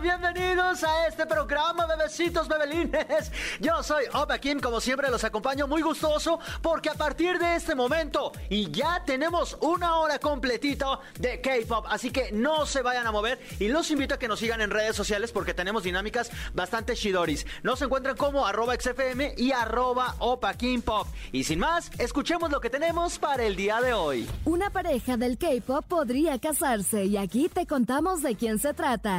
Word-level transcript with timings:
Bienvenidos 0.00 0.82
a 0.82 1.06
este 1.06 1.26
programa, 1.26 1.84
bebecitos, 1.84 2.48
bebelines. 2.48 3.30
Yo 3.60 3.82
soy 3.82 4.04
Opa 4.14 4.38
Kim, 4.38 4.60
como 4.60 4.80
siempre 4.80 5.10
los 5.10 5.24
acompaño 5.24 5.66
muy 5.66 5.82
gustoso 5.82 6.40
porque 6.62 6.88
a 6.88 6.94
partir 6.94 7.38
de 7.38 7.56
este 7.56 7.74
momento 7.74 8.32
y 8.48 8.70
ya 8.70 9.02
tenemos 9.04 9.58
una 9.60 9.98
hora 9.98 10.18
completito 10.18 11.00
de 11.18 11.42
K-Pop, 11.42 11.84
así 11.90 12.10
que 12.10 12.32
no 12.32 12.64
se 12.64 12.80
vayan 12.80 13.06
a 13.06 13.12
mover 13.12 13.38
y 13.58 13.68
los 13.68 13.90
invito 13.90 14.14
a 14.14 14.18
que 14.18 14.26
nos 14.26 14.38
sigan 14.38 14.62
en 14.62 14.70
redes 14.70 14.96
sociales 14.96 15.32
porque 15.32 15.52
tenemos 15.52 15.82
dinámicas 15.82 16.30
bastante 16.54 16.94
shidoris. 16.94 17.46
Nos 17.62 17.82
encuentran 17.82 18.16
como 18.16 18.46
arroba 18.46 18.74
XFM 18.74 19.34
y 19.36 19.52
arroba 19.52 20.14
Opa 20.18 20.54
Kim 20.54 20.80
Pop. 20.80 21.06
Y 21.30 21.44
sin 21.44 21.58
más, 21.58 21.90
escuchemos 21.98 22.50
lo 22.50 22.60
que 22.62 22.70
tenemos 22.70 23.18
para 23.18 23.44
el 23.44 23.54
día 23.54 23.82
de 23.82 23.92
hoy. 23.92 24.26
Una 24.46 24.70
pareja 24.70 25.18
del 25.18 25.36
K-Pop 25.36 25.84
podría 25.86 26.38
casarse 26.38 27.04
y 27.04 27.18
aquí 27.18 27.50
te 27.50 27.66
contamos 27.66 28.22
de 28.22 28.34
quién 28.34 28.58
se 28.58 28.72
trata. 28.72 29.09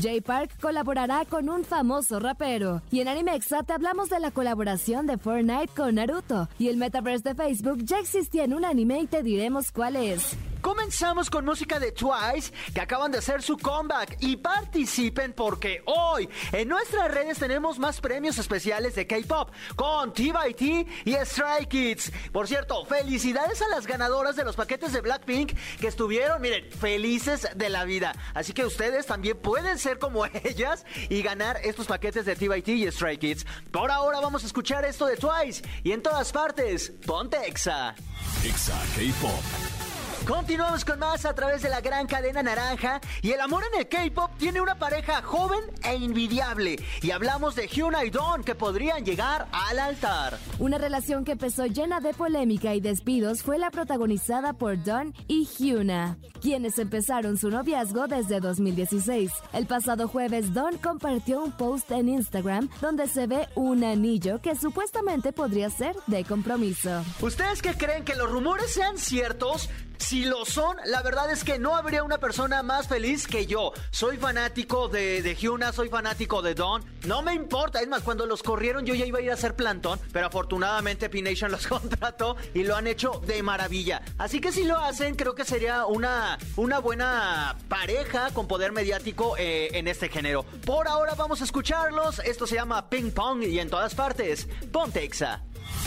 Jay 0.00 0.20
Park 0.20 0.52
colaborará 0.60 1.24
con 1.24 1.48
un 1.48 1.64
famoso 1.64 2.18
rapero. 2.18 2.82
Y 2.90 3.00
en 3.00 3.08
Animexa 3.08 3.62
te 3.62 3.72
hablamos 3.72 4.10
de 4.10 4.20
la 4.20 4.30
colaboración 4.30 5.06
de 5.06 5.18
Fortnite 5.18 5.72
con 5.74 5.94
Naruto. 5.96 6.48
Y 6.58 6.68
el 6.68 6.76
metaverse 6.76 7.30
de 7.30 7.34
Facebook 7.34 7.78
ya 7.84 7.98
existía 7.98 8.44
en 8.44 8.54
un 8.54 8.64
anime 8.64 9.00
y 9.00 9.06
te 9.06 9.22
diremos 9.22 9.70
cuál 9.70 9.96
es. 9.96 10.36
Comenzamos 10.64 11.28
con 11.28 11.44
música 11.44 11.78
de 11.78 11.92
Twice, 11.92 12.50
que 12.72 12.80
acaban 12.80 13.12
de 13.12 13.18
hacer 13.18 13.42
su 13.42 13.58
comeback. 13.58 14.16
Y 14.20 14.36
participen 14.36 15.34
porque 15.34 15.82
hoy 15.84 16.26
en 16.52 16.68
nuestras 16.68 17.12
redes 17.12 17.38
tenemos 17.38 17.78
más 17.78 18.00
premios 18.00 18.38
especiales 18.38 18.94
de 18.94 19.06
K-Pop 19.06 19.50
con 19.76 20.14
TYT 20.14 20.62
y 21.04 21.16
Stray 21.22 21.66
Kids. 21.66 22.10
Por 22.32 22.48
cierto, 22.48 22.82
felicidades 22.86 23.60
a 23.60 23.68
las 23.68 23.86
ganadoras 23.86 24.36
de 24.36 24.44
los 24.44 24.56
paquetes 24.56 24.94
de 24.94 25.02
Blackpink 25.02 25.52
que 25.78 25.86
estuvieron, 25.86 26.40
miren, 26.40 26.72
felices 26.72 27.46
de 27.54 27.68
la 27.68 27.84
vida. 27.84 28.14
Así 28.32 28.54
que 28.54 28.64
ustedes 28.64 29.04
también 29.04 29.36
pueden 29.36 29.78
ser 29.78 29.98
como 29.98 30.24
ellas 30.44 30.86
y 31.10 31.20
ganar 31.20 31.58
estos 31.62 31.86
paquetes 31.86 32.24
de 32.24 32.36
TYT 32.36 32.68
y 32.68 32.90
Stray 32.90 33.18
Kids. 33.18 33.44
Por 33.70 33.90
ahora 33.90 34.18
vamos 34.18 34.44
a 34.44 34.46
escuchar 34.46 34.86
esto 34.86 35.04
de 35.04 35.18
Twice 35.18 35.62
y 35.82 35.92
en 35.92 36.02
todas 36.02 36.32
partes, 36.32 36.90
ponte 37.04 37.36
Exa. 37.46 37.94
Exa 38.42 38.80
K-Pop. 38.96 39.83
Continuamos 40.26 40.86
con 40.86 40.98
más 40.98 41.26
a 41.26 41.34
través 41.34 41.60
de 41.60 41.68
la 41.68 41.82
gran 41.82 42.06
cadena 42.06 42.42
naranja 42.42 42.98
y 43.20 43.32
el 43.32 43.40
amor 43.42 43.62
en 43.70 43.80
el 43.80 43.88
K-pop 43.88 44.30
tiene 44.38 44.62
una 44.62 44.78
pareja 44.78 45.20
joven 45.20 45.60
e 45.82 45.96
invidiable 45.96 46.76
y 47.02 47.10
hablamos 47.10 47.54
de 47.54 47.68
Hyuna 47.68 48.06
y 48.06 48.10
Don 48.10 48.42
que 48.42 48.54
podrían 48.54 49.04
llegar 49.04 49.46
al 49.52 49.78
altar. 49.78 50.38
Una 50.58 50.78
relación 50.78 51.26
que 51.26 51.32
empezó 51.32 51.66
llena 51.66 52.00
de 52.00 52.14
polémica 52.14 52.74
y 52.74 52.80
despidos 52.80 53.42
fue 53.42 53.58
la 53.58 53.70
protagonizada 53.70 54.54
por 54.54 54.82
Don 54.82 55.12
y 55.28 55.44
Hyuna, 55.44 56.16
quienes 56.40 56.78
empezaron 56.78 57.36
su 57.36 57.50
noviazgo 57.50 58.06
desde 58.06 58.40
2016. 58.40 59.30
El 59.52 59.66
pasado 59.66 60.08
jueves 60.08 60.54
Don 60.54 60.78
compartió 60.78 61.42
un 61.42 61.52
post 61.52 61.90
en 61.90 62.08
Instagram 62.08 62.70
donde 62.80 63.08
se 63.08 63.26
ve 63.26 63.46
un 63.56 63.84
anillo 63.84 64.40
que 64.40 64.56
supuestamente 64.56 65.34
podría 65.34 65.68
ser 65.68 65.94
de 66.06 66.24
compromiso. 66.24 67.04
¿Ustedes 67.20 67.60
qué 67.60 67.74
creen 67.74 68.06
que 68.06 68.14
los 68.14 68.30
rumores 68.30 68.72
sean 68.72 68.96
ciertos? 68.96 69.68
Si 70.04 70.26
lo 70.26 70.44
son, 70.44 70.76
la 70.84 71.00
verdad 71.00 71.30
es 71.32 71.44
que 71.44 71.58
no 71.58 71.76
habría 71.76 72.02
una 72.02 72.18
persona 72.18 72.62
más 72.62 72.88
feliz 72.88 73.26
que 73.26 73.46
yo. 73.46 73.72
Soy 73.90 74.18
fanático 74.18 74.88
de, 74.88 75.22
de 75.22 75.34
Hyuna, 75.34 75.72
soy 75.72 75.88
fanático 75.88 76.42
de 76.42 76.54
Don. 76.54 76.84
No 77.06 77.22
me 77.22 77.32
importa, 77.32 77.80
es 77.80 77.88
más, 77.88 78.02
cuando 78.02 78.26
los 78.26 78.42
corrieron 78.42 78.84
yo 78.84 78.94
ya 78.94 79.06
iba 79.06 79.20
a 79.20 79.22
ir 79.22 79.30
a 79.30 79.34
hacer 79.34 79.56
plantón, 79.56 79.98
pero 80.12 80.26
afortunadamente 80.26 81.08
P-Nation 81.08 81.50
los 81.50 81.66
contrató 81.66 82.36
y 82.52 82.64
lo 82.64 82.76
han 82.76 82.86
hecho 82.86 83.22
de 83.26 83.42
maravilla. 83.42 84.02
Así 84.18 84.42
que 84.42 84.52
si 84.52 84.64
lo 84.64 84.78
hacen, 84.78 85.14
creo 85.14 85.34
que 85.34 85.46
sería 85.46 85.86
una, 85.86 86.38
una 86.56 86.80
buena 86.80 87.56
pareja 87.68 88.28
con 88.34 88.46
poder 88.46 88.72
mediático 88.72 89.36
eh, 89.38 89.70
en 89.72 89.88
este 89.88 90.10
género. 90.10 90.42
Por 90.66 90.86
ahora 90.86 91.14
vamos 91.14 91.40
a 91.40 91.44
escucharlos. 91.44 92.18
Esto 92.18 92.46
se 92.46 92.56
llama 92.56 92.90
Ping 92.90 93.10
Pong 93.10 93.42
y 93.42 93.58
en 93.58 93.70
todas 93.70 93.94
partes, 93.94 94.48
ponte 94.70 95.02
Exa. 95.02 95.42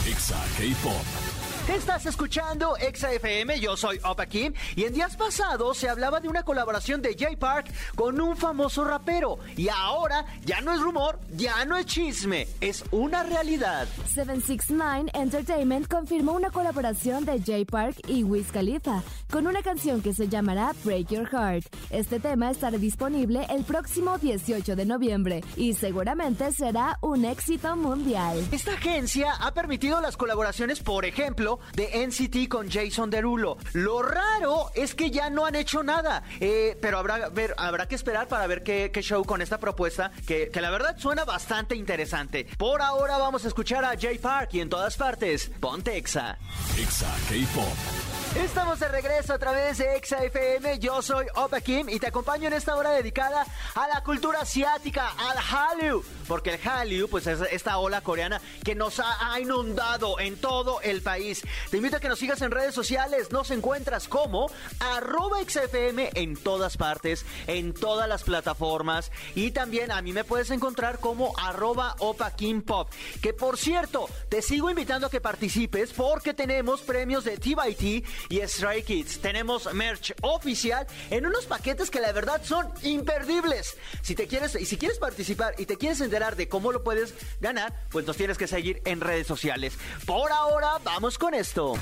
Exa 0.07 0.43
K-Pop. 0.57 1.46
Estás 1.67 2.05
escuchando 2.05 2.77
Exa 2.77 3.11
FM, 3.11 3.59
yo 3.59 3.75
soy 3.75 3.99
Opa 4.05 4.25
Kim 4.25 4.53
y 4.77 4.85
en 4.85 4.93
días 4.93 5.17
pasados 5.17 5.77
se 5.77 5.89
hablaba 5.89 6.21
de 6.21 6.29
una 6.29 6.43
colaboración 6.43 7.01
de 7.01 7.13
Jay 7.13 7.35
Park 7.35 7.67
con 7.93 8.21
un 8.21 8.37
famoso 8.37 8.85
rapero 8.85 9.37
y 9.57 9.67
ahora 9.67 10.25
ya 10.45 10.61
no 10.61 10.73
es 10.73 10.79
rumor, 10.79 11.19
ya 11.35 11.65
no 11.65 11.75
es 11.75 11.85
chisme, 11.85 12.47
es 12.61 12.85
una 12.91 13.23
realidad. 13.23 13.85
769 14.05 15.11
Entertainment 15.13 15.87
confirmó 15.89 16.31
una 16.31 16.51
colaboración 16.51 17.25
de 17.25 17.41
Jay 17.45 17.65
Park 17.65 17.97
y 18.07 18.23
Wiz 18.23 18.49
Khalifa 18.49 19.03
con 19.29 19.45
una 19.45 19.61
canción 19.61 20.01
que 20.01 20.13
se 20.13 20.29
llamará 20.29 20.73
Break 20.85 21.09
Your 21.09 21.27
Heart. 21.27 21.65
Este 21.89 22.21
tema 22.21 22.49
estará 22.49 22.77
disponible 22.77 23.45
el 23.49 23.65
próximo 23.65 24.17
18 24.17 24.75
de 24.77 24.85
noviembre 24.85 25.43
y 25.57 25.73
seguramente 25.73 26.49
será 26.53 26.97
un 27.01 27.25
éxito 27.25 27.75
mundial. 27.75 28.47
Esta 28.53 28.73
agencia 28.73 29.33
ha 29.41 29.53
permitido 29.53 29.99
las 29.99 30.15
colaboraciones, 30.15 30.79
por 30.79 31.03
ejemplo, 31.05 31.56
de 31.73 32.05
NCT 32.05 32.47
con 32.49 32.69
Jason 32.69 33.09
Derulo. 33.09 33.57
Lo 33.73 34.01
raro 34.01 34.71
es 34.75 34.95
que 34.95 35.11
ya 35.11 35.29
no 35.29 35.45
han 35.45 35.55
hecho 35.55 35.83
nada, 35.83 36.23
eh, 36.39 36.77
pero 36.81 36.97
habrá, 36.97 37.29
ver, 37.29 37.53
habrá 37.57 37.87
que 37.87 37.95
esperar 37.95 38.27
para 38.27 38.47
ver 38.47 38.63
qué, 38.63 38.91
qué 38.91 39.01
show 39.01 39.23
con 39.23 39.41
esta 39.41 39.59
propuesta, 39.59 40.11
que, 40.25 40.49
que, 40.49 40.61
la 40.61 40.69
verdad 40.69 40.97
suena 40.97 41.25
bastante 41.25 41.75
interesante. 41.75 42.47
Por 42.57 42.81
ahora 42.81 43.17
vamos 43.17 43.45
a 43.45 43.47
escuchar 43.47 43.85
a 43.85 43.97
Jay 43.97 44.17
Park 44.17 44.49
y 44.53 44.61
en 44.61 44.69
todas 44.69 44.97
partes, 44.97 45.51
ponte 45.59 45.97
Exa. 45.97 46.37
Exa 46.77 47.13
K-Pop. 47.29 48.17
Estamos 48.35 48.79
de 48.79 48.87
regreso 48.87 49.33
a 49.33 49.39
través 49.39 49.79
de 49.79 49.95
Exa 49.95 50.23
FM. 50.23 50.77
Yo 50.77 51.01
soy 51.01 51.25
Opa 51.33 51.59
Kim 51.59 51.89
y 51.89 51.97
te 51.97 52.07
acompaño 52.07 52.47
en 52.47 52.53
esta 52.53 52.75
hora 52.75 52.91
dedicada 52.91 53.43
a 53.73 53.87
la 53.87 54.03
cultura 54.03 54.41
asiática, 54.41 55.11
al 55.17 55.37
Hallyu. 55.39 56.03
Porque 56.27 56.53
el 56.53 56.59
Hallyu, 56.59 57.07
pues 57.09 57.25
es 57.25 57.41
esta 57.51 57.79
ola 57.79 58.01
coreana 58.01 58.39
que 58.63 58.75
nos 58.75 58.99
ha, 58.99 59.39
inundado 59.39 60.19
en 60.19 60.37
todo 60.37 60.81
el 60.81 61.01
país. 61.01 61.43
Te 61.69 61.77
invito 61.77 61.97
a 61.97 61.99
que 61.99 62.09
nos 62.09 62.19
sigas 62.19 62.41
en 62.41 62.51
redes 62.51 62.75
sociales. 62.75 63.31
Nos 63.31 63.51
encuentras 63.51 64.07
como 64.07 64.51
arroba 64.79 65.37
XFM 65.43 66.11
en 66.13 66.35
todas 66.35 66.77
partes, 66.77 67.25
en 67.47 67.73
todas 67.73 68.07
las 68.07 68.23
plataformas. 68.23 69.11
Y 69.35 69.51
también 69.51 69.91
a 69.91 70.01
mí 70.01 70.13
me 70.13 70.23
puedes 70.23 70.51
encontrar 70.51 70.99
como 70.99 71.33
arroba 71.37 71.95
Opa 71.99 72.35
Kim 72.35 72.61
Pop. 72.61 72.89
Que 73.21 73.33
por 73.33 73.57
cierto, 73.57 74.09
te 74.29 74.41
sigo 74.41 74.69
invitando 74.69 75.07
a 75.07 75.09
que 75.09 75.21
participes 75.21 75.93
porque 75.93 76.33
tenemos 76.33 76.81
premios 76.81 77.23
de 77.23 77.37
TBT 77.37 78.05
y 78.29 78.41
Stray 78.45 78.83
Kids. 78.83 79.19
Tenemos 79.19 79.73
merch 79.73 80.13
oficial 80.21 80.87
en 81.09 81.25
unos 81.25 81.45
paquetes 81.45 81.89
que 81.89 81.99
la 81.99 82.11
verdad 82.11 82.41
son 82.43 82.67
imperdibles. 82.83 83.77
Si 84.01 84.15
te 84.15 84.27
quieres 84.27 84.55
y 84.55 84.65
si 84.65 84.77
quieres 84.77 84.99
participar 84.99 85.55
y 85.57 85.65
te 85.65 85.77
quieres 85.77 86.01
enterar 86.01 86.35
de 86.35 86.47
cómo 86.47 86.71
lo 86.71 86.83
puedes 86.83 87.13
ganar, 87.39 87.73
pues 87.91 88.05
nos 88.05 88.17
tienes 88.17 88.37
que 88.37 88.47
seguir 88.47 88.81
en 88.85 89.01
redes 89.01 89.27
sociales. 89.27 89.73
Por 90.05 90.31
ahora, 90.31 90.79
vamos 90.83 91.17
con 91.17 91.33
esto. 91.37 91.73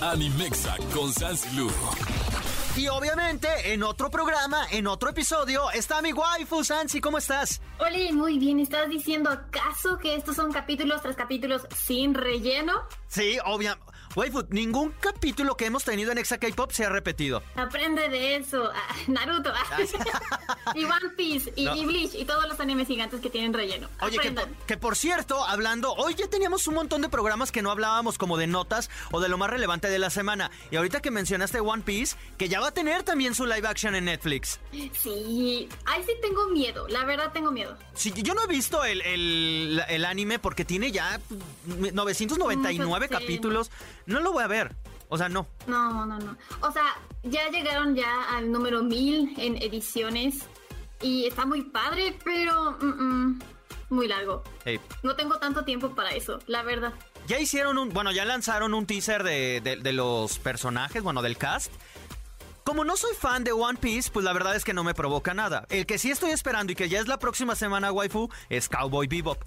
Animexa 0.00 0.76
con 0.94 1.12
Sansilu. 1.12 1.70
Y 2.76 2.88
obviamente, 2.88 3.48
en 3.72 3.82
otro 3.82 4.10
programa, 4.10 4.66
en 4.70 4.86
otro 4.86 5.10
episodio, 5.10 5.70
está 5.70 6.02
mi 6.02 6.12
waifu, 6.12 6.64
Sansi, 6.64 7.00
¿cómo 7.00 7.18
estás? 7.18 7.60
Oli, 7.78 8.12
muy 8.12 8.38
bien, 8.38 8.58
¿estás 8.58 8.88
diciendo 8.88 9.30
acaso 9.30 9.98
que 9.98 10.16
estos 10.16 10.36
son 10.36 10.52
capítulos 10.52 11.00
tras 11.02 11.14
capítulos 11.14 11.62
sin 11.76 12.14
relleno? 12.14 12.72
Sí, 13.06 13.38
obviamente. 13.44 13.93
Waifu, 14.16 14.44
ningún 14.50 14.94
capítulo 15.00 15.56
que 15.56 15.66
hemos 15.66 15.82
tenido 15.82 16.12
en 16.12 16.18
Exa 16.18 16.38
K-Pop 16.38 16.70
se 16.70 16.84
ha 16.84 16.88
repetido. 16.88 17.42
Aprende 17.56 18.08
de 18.08 18.36
eso. 18.36 18.70
Ah, 18.72 18.94
Naruto. 19.08 19.52
Ah. 19.52 20.72
y 20.74 20.84
One 20.84 21.10
Piece. 21.16 21.52
Y, 21.56 21.64
no. 21.64 21.74
y, 21.74 21.84
Bleach. 21.84 22.14
Y 22.14 22.24
todos 22.24 22.46
los 22.48 22.60
animes 22.60 22.86
gigantes 22.86 23.20
que 23.20 23.28
tienen 23.28 23.52
relleno. 23.52 23.88
Oye, 24.00 24.18
que 24.18 24.30
por, 24.30 24.48
que 24.48 24.76
por, 24.76 24.96
cierto, 24.96 25.44
hablando, 25.44 25.92
hoy 25.94 26.14
ya 26.14 26.28
teníamos 26.28 26.68
un 26.68 26.74
montón 26.74 27.02
de 27.02 27.08
programas 27.08 27.50
que 27.50 27.60
no 27.60 27.72
hablábamos 27.72 28.16
como 28.16 28.36
de 28.36 28.46
notas 28.46 28.88
o 29.10 29.20
de 29.20 29.28
lo 29.28 29.36
más 29.36 29.50
relevante 29.50 29.88
de 29.88 29.98
la 29.98 30.10
semana. 30.10 30.50
Y 30.70 30.76
ahorita 30.76 31.00
que 31.00 31.10
mencionaste 31.10 31.58
One 31.58 31.82
Piece, 31.82 32.16
que 32.38 32.48
ya 32.48 32.60
va 32.60 32.68
a 32.68 32.72
tener 32.72 33.02
también 33.02 33.34
su 33.34 33.46
live 33.46 33.66
action 33.66 33.96
en 33.96 34.04
Netflix. 34.04 34.60
Sí, 34.72 35.68
ahí 35.86 36.04
sí 36.04 36.12
tengo 36.22 36.46
miedo. 36.50 36.86
La 36.86 37.04
verdad 37.04 37.32
tengo 37.32 37.50
miedo. 37.50 37.76
Sí, 37.94 38.12
yo 38.14 38.34
no 38.34 38.44
he 38.44 38.46
visto 38.46 38.84
el, 38.84 39.00
el, 39.00 39.82
el 39.88 40.04
anime 40.04 40.38
porque 40.38 40.64
tiene 40.64 40.92
ya 40.92 41.20
999 41.66 42.84
Muchos, 42.84 43.20
capítulos. 43.20 43.70
No 43.70 44.03
lo 44.06 44.32
voy 44.32 44.44
a 44.44 44.48
ver. 44.48 44.74
O 45.08 45.18
sea, 45.18 45.28
no. 45.28 45.46
No, 45.66 46.06
no, 46.06 46.18
no. 46.18 46.36
O 46.60 46.72
sea, 46.72 46.96
ya 47.22 47.48
llegaron 47.50 47.94
ya 47.94 48.36
al 48.36 48.50
número 48.50 48.82
1000 48.82 49.34
en 49.38 49.62
ediciones 49.62 50.46
y 51.00 51.26
está 51.26 51.46
muy 51.46 51.62
padre, 51.62 52.18
pero 52.24 52.72
mm, 52.80 52.86
mm, 52.86 53.40
muy 53.90 54.08
largo. 54.08 54.42
Hey. 54.64 54.80
No 55.02 55.14
tengo 55.14 55.38
tanto 55.38 55.64
tiempo 55.64 55.94
para 55.94 56.10
eso, 56.10 56.38
la 56.46 56.62
verdad. 56.62 56.92
Ya 57.26 57.38
hicieron 57.38 57.78
un, 57.78 57.90
bueno, 57.90 58.12
ya 58.12 58.24
lanzaron 58.24 58.74
un 58.74 58.86
teaser 58.86 59.22
de, 59.22 59.60
de 59.60 59.92
los 59.92 60.38
personajes, 60.38 61.02
bueno, 61.02 61.22
del 61.22 61.36
cast. 61.38 61.72
Como 62.64 62.82
no 62.84 62.96
soy 62.96 63.14
fan 63.14 63.44
de 63.44 63.52
One 63.52 63.78
Piece, 63.78 64.10
pues 64.10 64.24
la 64.24 64.32
verdad 64.32 64.56
es 64.56 64.64
que 64.64 64.72
no 64.72 64.84
me 64.84 64.94
provoca 64.94 65.34
nada. 65.34 65.66
El 65.68 65.84
que 65.84 65.98
sí 65.98 66.10
estoy 66.10 66.30
esperando 66.30 66.72
y 66.72 66.74
que 66.74 66.88
ya 66.88 66.98
es 66.98 67.08
la 67.08 67.18
próxima 67.18 67.54
semana, 67.54 67.92
waifu, 67.92 68.30
es 68.48 68.70
Cowboy 68.70 69.06
Bebop. 69.06 69.42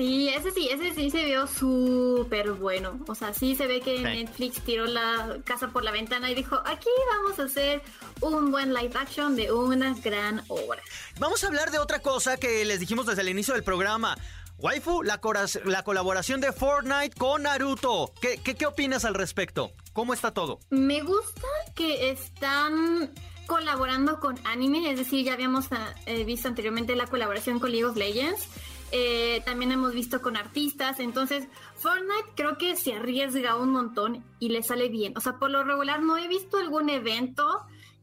Sí, 0.00 0.30
ese 0.30 0.50
sí, 0.52 0.66
ese 0.72 0.94
sí 0.94 1.10
se 1.10 1.26
vio 1.26 1.46
súper 1.46 2.52
bueno. 2.52 2.98
O 3.06 3.14
sea, 3.14 3.34
sí 3.34 3.54
se 3.54 3.66
ve 3.66 3.82
que 3.82 3.98
Netflix 3.98 4.62
tiró 4.62 4.86
la 4.86 5.36
casa 5.44 5.68
por 5.68 5.84
la 5.84 5.90
ventana 5.90 6.30
y 6.30 6.34
dijo, 6.34 6.58
aquí 6.64 6.88
vamos 7.12 7.38
a 7.38 7.42
hacer 7.42 7.82
un 8.22 8.50
buen 8.50 8.72
live 8.72 8.92
action 8.98 9.36
de 9.36 9.52
una 9.52 9.92
gran 10.02 10.42
obra. 10.48 10.80
Vamos 11.18 11.44
a 11.44 11.48
hablar 11.48 11.70
de 11.70 11.78
otra 11.78 11.98
cosa 11.98 12.38
que 12.38 12.64
les 12.64 12.80
dijimos 12.80 13.04
desde 13.04 13.20
el 13.20 13.28
inicio 13.28 13.52
del 13.52 13.62
programa. 13.62 14.16
Waifu, 14.56 15.02
la, 15.02 15.20
la 15.66 15.82
colaboración 15.82 16.40
de 16.40 16.54
Fortnite 16.54 17.14
con 17.18 17.42
Naruto. 17.42 18.14
¿Qué, 18.22 18.38
¿Qué, 18.38 18.64
opinas 18.64 19.04
al 19.04 19.12
respecto? 19.12 19.72
¿Cómo 19.92 20.14
está 20.14 20.32
todo? 20.32 20.60
Me 20.70 21.02
gusta 21.02 21.46
que 21.76 22.08
están 22.08 23.12
colaborando 23.46 24.18
con 24.18 24.38
anime, 24.46 24.90
es 24.90 24.96
decir, 24.96 25.26
ya 25.26 25.34
habíamos 25.34 25.66
eh, 26.06 26.24
visto 26.24 26.48
anteriormente 26.48 26.96
la 26.96 27.06
colaboración 27.06 27.60
con 27.60 27.70
League 27.70 27.84
of 27.84 27.98
Legends. 27.98 28.48
Eh, 28.92 29.42
también 29.44 29.72
hemos 29.72 29.92
visto 29.92 30.20
con 30.20 30.36
artistas. 30.36 31.00
Entonces, 31.00 31.46
Fortnite 31.76 32.32
creo 32.34 32.58
que 32.58 32.76
se 32.76 32.94
arriesga 32.94 33.56
un 33.56 33.70
montón 33.70 34.24
y 34.38 34.48
le 34.48 34.62
sale 34.62 34.88
bien. 34.88 35.12
O 35.16 35.20
sea, 35.20 35.38
por 35.38 35.50
lo 35.50 35.62
regular 35.62 36.02
no 36.02 36.16
he 36.16 36.28
visto 36.28 36.58
algún 36.58 36.88
evento 36.90 37.46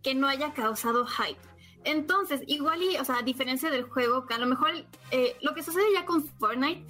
que 0.02 0.16
no 0.16 0.28
haya 0.28 0.54
causado 0.54 1.06
hype. 1.06 1.40
Entonces, 1.84 2.42
igual 2.48 2.82
y, 2.84 2.98
o 2.98 3.06
sea, 3.06 3.20
a 3.20 3.22
diferencia 3.22 3.70
del 3.70 3.84
juego, 3.84 4.26
que 4.26 4.34
a 4.34 4.38
lo 4.38 4.46
mejor 4.46 4.72
eh, 5.12 5.38
lo 5.42 5.54
que 5.54 5.64
sucede 5.64 5.86
ya 5.94 6.06
con 6.06 6.28
Fortnite 6.28 6.84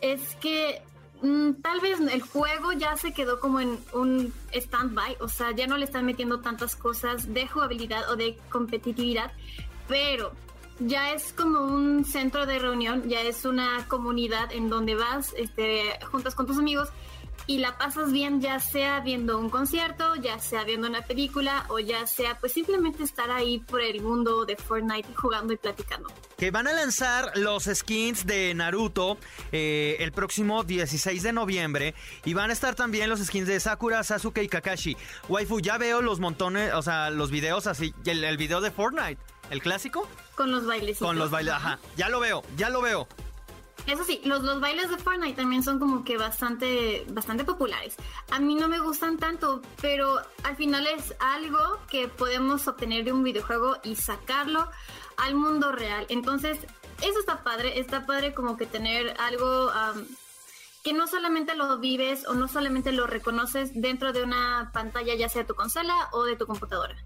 es 0.00 0.34
que 0.36 0.82
mm, 1.22 1.62
tal 1.62 1.80
vez 1.80 2.00
el 2.00 2.20
juego 2.20 2.72
ya 2.72 2.96
se 2.96 3.12
quedó 3.12 3.40
como 3.40 3.60
en 3.60 3.78
un 3.92 4.32
stand-by, 4.52 5.16
o 5.20 5.28
sea, 5.28 5.52
ya 5.52 5.66
no 5.66 5.78
le 5.78 5.84
están 5.84 6.04
metiendo 6.04 6.40
tantas 6.40 6.76
cosas 6.76 7.32
de 7.32 7.46
jugabilidad 7.46 8.10
o 8.10 8.16
de 8.16 8.36
competitividad, 8.50 9.32
pero 9.88 10.32
ya 10.86 11.12
es 11.12 11.32
como 11.32 11.60
un 11.60 12.04
centro 12.04 12.46
de 12.46 12.58
reunión, 12.58 13.08
ya 13.08 13.20
es 13.20 13.44
una 13.44 13.86
comunidad 13.88 14.52
en 14.52 14.68
donde 14.68 14.94
vas, 14.94 15.34
este, 15.36 15.98
juntas 16.10 16.34
con 16.34 16.46
tus 16.46 16.58
amigos 16.58 16.88
y 17.46 17.58
la 17.58 17.76
pasas 17.76 18.12
bien, 18.12 18.40
ya 18.40 18.60
sea 18.60 19.00
viendo 19.00 19.38
un 19.38 19.50
concierto, 19.50 20.14
ya 20.16 20.38
sea 20.38 20.64
viendo 20.64 20.88
una 20.88 21.02
película 21.02 21.66
o 21.68 21.78
ya 21.78 22.06
sea 22.06 22.38
pues 22.38 22.52
simplemente 22.52 23.02
estar 23.02 23.30
ahí 23.30 23.58
por 23.58 23.80
el 23.80 24.00
mundo 24.00 24.44
de 24.44 24.56
Fortnite 24.56 25.08
jugando 25.14 25.52
y 25.52 25.56
platicando. 25.56 26.08
Que 26.36 26.50
van 26.50 26.68
a 26.68 26.72
lanzar 26.72 27.32
los 27.36 27.64
skins 27.64 28.26
de 28.26 28.54
Naruto 28.54 29.18
eh, 29.50 29.96
el 30.00 30.12
próximo 30.12 30.62
16 30.62 31.22
de 31.22 31.32
noviembre 31.32 31.94
y 32.24 32.34
van 32.34 32.50
a 32.50 32.52
estar 32.52 32.74
también 32.74 33.10
los 33.10 33.20
skins 33.20 33.48
de 33.48 33.58
Sakura, 33.58 34.02
Sasuke 34.04 34.42
y 34.42 34.48
Kakashi. 34.48 34.96
Waifu, 35.28 35.60
ya 35.60 35.78
veo 35.78 36.00
los 36.00 36.20
montones, 36.20 36.72
o 36.74 36.82
sea, 36.82 37.10
los 37.10 37.30
videos 37.30 37.66
así, 37.66 37.92
el, 38.06 38.22
el 38.24 38.36
video 38.36 38.60
de 38.60 38.70
Fortnite. 38.70 39.18
¿El 39.52 39.60
clásico? 39.60 40.08
Con 40.34 40.50
los 40.50 40.64
bailes. 40.64 40.98
Con 40.98 41.18
los 41.18 41.30
bailes, 41.30 41.52
ajá. 41.52 41.78
Ya 41.94 42.08
lo 42.08 42.20
veo, 42.20 42.42
ya 42.56 42.70
lo 42.70 42.80
veo. 42.80 43.06
Eso 43.86 44.02
sí, 44.02 44.22
los, 44.24 44.42
los 44.44 44.62
bailes 44.62 44.88
de 44.88 44.96
Fortnite 44.96 45.34
también 45.34 45.62
son 45.62 45.78
como 45.78 46.04
que 46.04 46.16
bastante, 46.16 47.04
bastante 47.10 47.44
populares. 47.44 47.96
A 48.30 48.38
mí 48.38 48.54
no 48.54 48.66
me 48.66 48.78
gustan 48.78 49.18
tanto, 49.18 49.60
pero 49.82 50.22
al 50.44 50.56
final 50.56 50.86
es 50.86 51.14
algo 51.20 51.78
que 51.90 52.08
podemos 52.08 52.66
obtener 52.66 53.04
de 53.04 53.12
un 53.12 53.22
videojuego 53.22 53.76
y 53.84 53.96
sacarlo 53.96 54.70
al 55.18 55.34
mundo 55.34 55.70
real. 55.70 56.06
Entonces, 56.08 56.58
eso 57.02 57.20
está 57.20 57.44
padre, 57.44 57.78
está 57.78 58.06
padre 58.06 58.32
como 58.32 58.56
que 58.56 58.64
tener 58.64 59.14
algo 59.20 59.70
que 60.82 60.94
no 60.94 61.06
solamente 61.06 61.54
lo 61.54 61.76
vives 61.76 62.26
o 62.26 62.32
no 62.32 62.48
solamente 62.48 62.90
lo 62.90 63.06
reconoces 63.06 63.70
dentro 63.74 64.14
de 64.14 64.22
una 64.22 64.70
pantalla, 64.72 65.14
ya 65.14 65.28
sea 65.28 65.46
tu 65.46 65.54
consola 65.54 66.08
o 66.12 66.24
de 66.24 66.36
tu 66.36 66.46
computadora. 66.46 66.96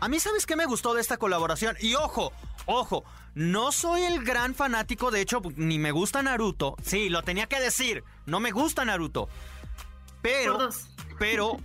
A 0.00 0.08
mí, 0.08 0.20
¿sabes 0.20 0.44
qué 0.46 0.56
me 0.56 0.66
gustó 0.66 0.94
de 0.94 1.00
esta 1.00 1.16
colaboración? 1.16 1.76
Y 1.80 1.94
ojo, 1.94 2.32
ojo, 2.66 3.04
no 3.34 3.72
soy 3.72 4.02
el 4.02 4.24
gran 4.24 4.54
fanático, 4.54 5.10
de 5.10 5.22
hecho, 5.22 5.40
ni 5.56 5.78
me 5.78 5.90
gusta 5.90 6.22
Naruto. 6.22 6.76
Sí, 6.82 7.08
lo 7.08 7.22
tenía 7.22 7.46
que 7.46 7.60
decir, 7.60 8.04
no 8.26 8.40
me 8.40 8.50
gusta 8.50 8.84
Naruto. 8.84 9.28
Pero, 10.20 10.68
pero, 11.18 11.56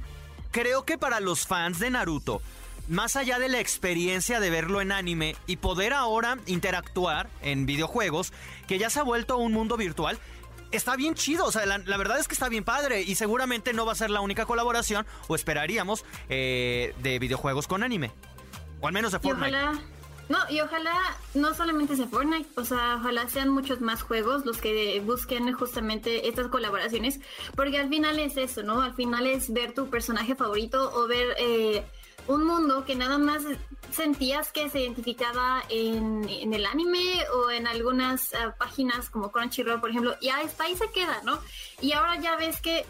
creo 0.51 0.85
que 0.85 0.97
para 0.97 1.19
los 1.19 1.45
fans 1.45 1.79
de 1.79 1.89
Naruto, 1.89 2.41
más 2.87 3.15
allá 3.15 3.37
de 3.37 3.49
la 3.49 3.59
experiencia 3.59 4.39
de 4.39 4.49
verlo 4.49 4.81
en 4.81 4.91
anime 4.91 5.35
y 5.45 5.57
poder 5.57 5.93
ahora 5.93 6.37
interactuar 6.45 7.29
en 7.41 7.65
videojuegos, 7.65 8.31
que 8.67 8.77
ya 8.77 8.89
se 8.89 8.99
ha 8.99 9.03
vuelto 9.03 9.37
un 9.37 9.51
mundo 9.51 9.77
virtual, 9.77 10.19
está 10.71 10.95
bien 10.95 11.15
chido. 11.15 11.45
O 11.45 11.51
sea, 11.51 11.65
la, 11.65 11.97
verdad 11.97 12.19
es 12.19 12.27
que 12.27 12.33
está 12.33 12.49
bien 12.49 12.63
padre. 12.63 13.01
Y 13.01 13.15
seguramente 13.15 13.73
no 13.73 13.85
va 13.85 13.93
a 13.93 13.95
ser 13.95 14.09
la 14.09 14.21
única 14.21 14.45
colaboración, 14.45 15.05
o 15.27 15.35
esperaríamos, 15.35 16.05
eh, 16.29 16.93
de 16.99 17.19
videojuegos 17.19 17.67
con 17.67 17.83
anime. 17.83 18.11
O 18.79 18.87
al 18.87 18.93
menos 18.93 19.11
de 19.11 19.19
Fortnite. 19.19 19.57
no, 20.29 20.39
y 20.49 20.59
ojalá 20.61 20.93
no 21.35 21.53
solamente 21.53 21.95
sea 21.95 22.07
Fortnite, 22.07 22.49
o 22.55 22.65
sea, 22.65 22.95
ojalá 22.99 23.29
sean 23.29 23.49
muchos 23.49 23.79
más 23.81 24.01
juegos 24.01 24.45
los 24.45 24.57
que 24.57 24.99
busquen 25.05 25.51
justamente 25.53 26.27
estas 26.27 26.47
colaboraciones, 26.47 27.19
porque 27.55 27.77
al 27.77 27.89
final 27.89 28.17
es 28.17 28.37
eso, 28.37 28.63
¿no? 28.63 28.81
Al 28.81 28.95
final 28.95 29.27
es 29.27 29.53
ver 29.53 29.73
tu 29.73 29.89
personaje 29.89 30.35
favorito 30.35 30.91
o 30.95 31.07
ver 31.07 31.35
eh, 31.37 31.83
un 32.27 32.45
mundo 32.45 32.85
que 32.85 32.95
nada 32.95 33.17
más 33.17 33.43
sentías 33.91 34.51
que 34.51 34.69
se 34.69 34.81
identificaba 34.81 35.63
en, 35.69 36.27
el 36.29 36.65
anime 36.65 37.25
o 37.33 37.51
en 37.51 37.67
algunas 37.67 38.33
ah, 38.33 38.55
páginas 38.57 39.09
como 39.09 39.31
Crunchyroll, 39.31 39.81
por 39.81 39.89
ejemplo, 39.89 40.15
y 40.21 40.29
hasta 40.29 40.65
ahí 40.65 40.75
se 40.75 40.89
queda, 40.91 41.21
¿no? 41.23 41.39
Y 41.81 41.91
ahora 41.93 42.19
ya 42.19 42.35
ves 42.35 42.61
que 42.61 42.85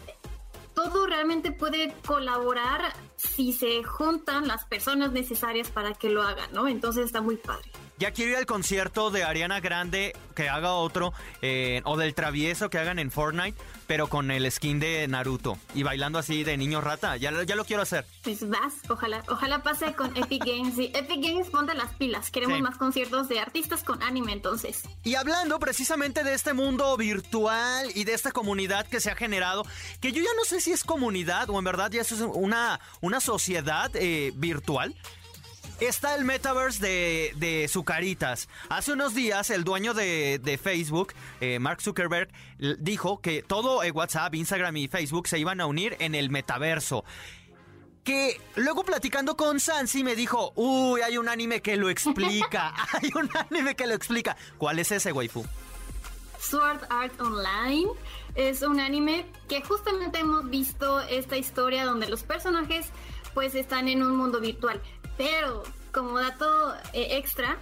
todo 0.74 1.06
realmente 1.06 1.52
puede 1.52 1.94
colaborar 2.06 2.92
si 3.16 3.52
se 3.52 3.82
juntan 3.82 4.48
las 4.48 4.64
personas 4.64 5.12
necesarias 5.12 5.70
para 5.70 5.92
que 5.94 6.08
lo 6.08 6.22
hagan, 6.22 6.52
¿no? 6.52 6.68
Entonces 6.68 7.06
está 7.06 7.20
muy 7.20 7.36
padre. 7.36 7.70
Ya 8.02 8.10
quiero 8.10 8.32
ir 8.32 8.36
al 8.38 8.46
concierto 8.46 9.12
de 9.12 9.22
Ariana 9.22 9.60
Grande, 9.60 10.12
que 10.34 10.48
haga 10.48 10.72
otro, 10.72 11.12
eh, 11.40 11.82
o 11.84 11.96
del 11.96 12.16
travieso 12.16 12.68
que 12.68 12.78
hagan 12.78 12.98
en 12.98 13.12
Fortnite, 13.12 13.56
pero 13.86 14.08
con 14.08 14.32
el 14.32 14.50
skin 14.50 14.80
de 14.80 15.06
Naruto 15.06 15.56
y 15.72 15.84
bailando 15.84 16.18
así 16.18 16.42
de 16.42 16.56
niño 16.56 16.80
rata. 16.80 17.16
Ya, 17.16 17.30
ya 17.44 17.54
lo 17.54 17.64
quiero 17.64 17.82
hacer. 17.82 18.04
Pues 18.24 18.48
vas, 18.48 18.74
ojalá, 18.88 19.22
ojalá 19.28 19.62
pase 19.62 19.94
con 19.94 20.16
Epic 20.16 20.44
Games. 20.44 20.74
Sí, 20.74 20.90
Epic 20.92 21.22
Games, 21.22 21.48
ponte 21.48 21.74
las 21.74 21.92
pilas. 21.94 22.32
Queremos 22.32 22.60
más 22.60 22.76
conciertos 22.76 23.28
de 23.28 23.38
artistas 23.38 23.84
con 23.84 24.02
anime 24.02 24.32
entonces. 24.32 24.82
Y 25.04 25.14
hablando 25.14 25.60
precisamente 25.60 26.24
de 26.24 26.34
este 26.34 26.54
mundo 26.54 26.96
virtual 26.96 27.88
y 27.94 28.02
de 28.02 28.14
esta 28.14 28.32
comunidad 28.32 28.84
que 28.88 28.98
se 28.98 29.12
ha 29.12 29.14
generado, 29.14 29.64
que 30.00 30.10
yo 30.10 30.24
ya 30.24 30.34
no 30.36 30.44
sé 30.44 30.60
si 30.60 30.72
es 30.72 30.82
comunidad 30.82 31.48
o 31.50 31.56
en 31.56 31.64
verdad 31.64 31.92
ya 31.92 32.00
es 32.00 32.10
una, 32.10 32.80
una 33.00 33.20
sociedad 33.20 33.92
eh, 33.94 34.32
virtual 34.34 34.92
está 35.86 36.14
el 36.14 36.24
metaverse 36.24 36.84
de, 36.86 37.32
de 37.36 37.68
Zucaritas. 37.68 38.48
Hace 38.68 38.92
unos 38.92 39.14
días 39.14 39.50
el 39.50 39.64
dueño 39.64 39.94
de, 39.94 40.60
Facebook, 40.62 41.12
eh, 41.40 41.58
Mark 41.58 41.80
Zuckerberg, 41.82 42.28
dijo 42.78 43.20
que 43.20 43.42
todo 43.42 43.82
eh, 43.82 43.90
WhatsApp, 43.90 44.34
Instagram 44.34 44.76
y 44.76 44.88
Facebook 44.88 45.28
se 45.28 45.38
iban 45.38 45.60
a 45.60 45.66
unir 45.66 45.96
en 45.98 46.14
el 46.14 46.30
metaverso. 46.30 47.04
Que 48.04 48.40
luego 48.56 48.84
platicando 48.84 49.36
con 49.36 49.60
Sansi 49.60 50.02
me 50.02 50.16
dijo, 50.16 50.52
uy, 50.56 51.00
hay 51.02 51.18
un 51.18 51.28
anime 51.28 51.62
que 51.62 51.76
lo 51.76 51.88
explica, 51.88 52.74
hay 52.92 53.10
un 53.14 53.30
anime 53.50 53.74
que 53.74 53.86
lo 53.86 53.94
explica. 53.94 54.36
¿Cuál 54.58 54.78
es 54.78 54.90
ese, 54.92 55.12
waifu? 55.12 55.44
Sword 56.38 56.80
Art 56.90 57.20
Online 57.20 57.88
es 58.34 58.62
un 58.62 58.80
anime 58.80 59.26
que 59.48 59.62
justamente 59.62 60.18
hemos 60.18 60.50
visto 60.50 61.00
esta 61.00 61.36
historia 61.36 61.84
donde 61.84 62.08
los 62.08 62.24
personajes 62.24 62.86
pues 63.34 63.54
están 63.54 63.88
en 63.88 64.02
un 64.02 64.16
mundo 64.16 64.40
virtual. 64.40 64.80
Pero 65.16 65.62
como 65.92 66.18
dato 66.18 66.74
eh, 66.92 67.18
extra, 67.18 67.58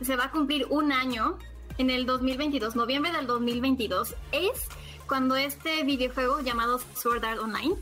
se 0.00 0.16
va 0.16 0.24
a 0.24 0.30
cumplir 0.30 0.66
un 0.70 0.92
año 0.92 1.38
en 1.78 1.90
el 1.90 2.06
2022, 2.06 2.76
noviembre 2.76 3.12
del 3.12 3.26
2022, 3.26 4.14
es 4.32 4.68
cuando 5.06 5.36
este 5.36 5.84
videojuego 5.84 6.40
llamado 6.40 6.80
Sword 6.94 7.24
Art 7.24 7.40
Online 7.40 7.74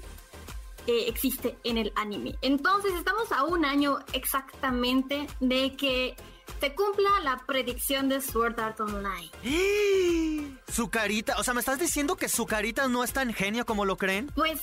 eh, 0.86 1.06
existe 1.08 1.58
en 1.64 1.78
el 1.78 1.92
anime. 1.96 2.36
Entonces 2.42 2.92
estamos 2.94 3.32
a 3.32 3.44
un 3.44 3.64
año 3.64 3.98
exactamente 4.12 5.26
de 5.40 5.74
que 5.76 6.14
se 6.60 6.74
cumpla 6.74 7.10
la 7.22 7.38
predicción 7.46 8.08
de 8.08 8.20
Sword 8.20 8.60
Art 8.60 8.80
Online. 8.80 9.30
Su 10.68 10.88
carita, 10.88 11.36
o 11.38 11.42
sea, 11.42 11.54
¿me 11.54 11.60
estás 11.60 11.78
diciendo 11.78 12.16
que 12.16 12.28
su 12.28 12.44
carita 12.44 12.86
no 12.86 13.02
es 13.02 13.12
tan 13.12 13.32
genio 13.32 13.64
como 13.64 13.84
lo 13.84 13.96
creen? 13.96 14.30
Pues 14.34 14.60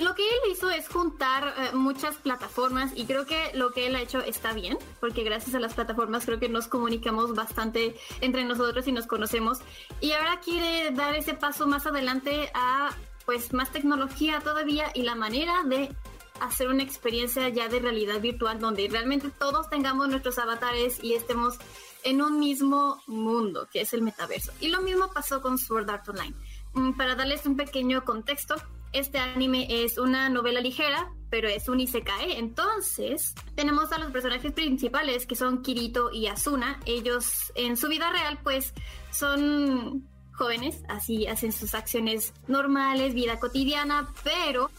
lo 0.00 0.14
que 0.14 0.22
él 0.22 0.52
hizo 0.52 0.70
es 0.70 0.88
juntar 0.88 1.54
eh, 1.56 1.74
muchas 1.74 2.16
plataformas 2.16 2.92
y 2.94 3.06
creo 3.06 3.26
que 3.26 3.50
lo 3.54 3.72
que 3.72 3.86
él 3.86 3.96
ha 3.96 4.00
hecho 4.00 4.20
está 4.20 4.52
bien, 4.52 4.78
porque 5.00 5.24
gracias 5.24 5.54
a 5.54 5.60
las 5.60 5.74
plataformas 5.74 6.24
creo 6.24 6.38
que 6.38 6.48
nos 6.48 6.68
comunicamos 6.68 7.34
bastante 7.34 7.96
entre 8.20 8.44
nosotros 8.44 8.86
y 8.86 8.92
nos 8.92 9.06
conocemos. 9.06 9.58
Y 10.00 10.12
ahora 10.12 10.40
quiere 10.40 10.90
dar 10.92 11.14
ese 11.14 11.34
paso 11.34 11.66
más 11.66 11.86
adelante 11.86 12.50
a 12.54 12.90
pues 13.26 13.52
más 13.52 13.70
tecnología 13.70 14.40
todavía 14.40 14.90
y 14.94 15.02
la 15.02 15.14
manera 15.14 15.62
de 15.64 15.94
hacer 16.40 16.68
una 16.68 16.82
experiencia 16.82 17.48
ya 17.48 17.68
de 17.68 17.80
realidad 17.80 18.20
virtual 18.20 18.58
donde 18.58 18.88
realmente 18.88 19.30
todos 19.30 19.68
tengamos 19.68 20.08
nuestros 20.08 20.38
avatares 20.38 21.02
y 21.02 21.14
estemos 21.14 21.58
en 22.04 22.22
un 22.22 22.38
mismo 22.38 23.02
mundo, 23.06 23.68
que 23.70 23.82
es 23.82 23.92
el 23.92 24.02
metaverso. 24.02 24.52
Y 24.60 24.68
lo 24.68 24.80
mismo 24.80 25.10
pasó 25.12 25.42
con 25.42 25.58
Sword 25.58 25.90
Art 25.90 26.08
Online 26.08 26.34
mm, 26.74 26.92
para 26.92 27.14
darles 27.14 27.44
un 27.46 27.56
pequeño 27.56 28.04
contexto, 28.04 28.54
este 28.92 29.18
anime 29.18 29.66
es 29.68 29.98
una 29.98 30.28
novela 30.28 30.60
ligera, 30.60 31.10
pero 31.30 31.48
es 31.48 31.68
un 31.68 31.80
isekai. 31.80 32.32
Entonces, 32.32 33.34
tenemos 33.54 33.92
a 33.92 33.98
los 33.98 34.10
personajes 34.10 34.52
principales 34.52 35.26
que 35.26 35.36
son 35.36 35.62
Kirito 35.62 36.10
y 36.12 36.26
Asuna. 36.26 36.80
Ellos 36.86 37.52
en 37.54 37.76
su 37.76 37.88
vida 37.88 38.10
real, 38.10 38.38
pues, 38.42 38.72
son 39.10 40.08
jóvenes, 40.32 40.82
así 40.88 41.26
hacen 41.26 41.52
sus 41.52 41.74
acciones 41.74 42.32
normales, 42.46 43.12
vida 43.12 43.38
cotidiana, 43.40 44.08
pero 44.22 44.70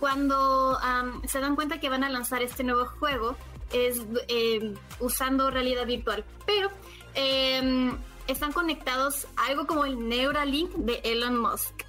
cuando 0.00 0.78
se 1.28 1.38
dan 1.38 1.54
cuenta 1.54 1.78
que 1.78 1.88
van 1.88 2.02
a 2.02 2.08
lanzar 2.08 2.42
este 2.42 2.64
nuevo 2.64 2.86
juego, 2.86 3.36
es 3.72 4.02
em, 4.28 4.74
usando 5.00 5.50
realidad 5.50 5.86
virtual. 5.86 6.24
Pero 6.46 6.70
em, 7.14 7.96
están 8.26 8.52
conectados 8.52 9.26
algo 9.36 9.66
como 9.66 9.84
el 9.84 10.08
Neuralink 10.08 10.70
de 10.72 11.00
Elon 11.04 11.38
Musk. 11.38 11.81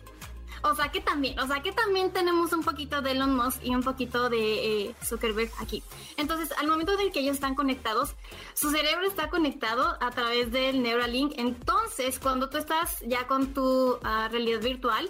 O 0.63 0.73
sea 0.75 0.89
que 0.91 1.01
también, 1.01 1.37
o 1.39 1.45
sea 1.45 1.61
que 1.61 1.73
también 1.73 2.13
tenemos 2.13 2.53
un 2.53 2.63
poquito 2.63 3.01
de 3.01 3.11
Elon 3.11 3.35
Musk 3.35 3.63
y 3.63 3.75
un 3.75 3.83
poquito 3.83 4.29
de 4.29 4.87
eh, 4.87 4.95
Zuckerberg 5.03 5.51
aquí. 5.59 5.83
Entonces, 6.15 6.53
al 6.57 6.67
momento 6.67 6.97
en 6.97 7.11
que 7.11 7.19
ellos 7.19 7.35
están 7.35 7.53
conectados, 7.53 8.15
su 8.53 8.71
cerebro 8.71 9.05
está 9.05 9.29
conectado 9.29 9.97
a 9.99 10.11
través 10.11 10.51
del 10.51 10.81
Neuralink. 10.81 11.33
Entonces, 11.37 12.17
cuando 12.17 12.49
tú 12.49 12.57
estás 12.57 13.01
ya 13.05 13.27
con 13.27 13.53
tu 13.53 13.99
ah, 14.03 14.29
realidad 14.31 14.61
virtual, 14.61 15.09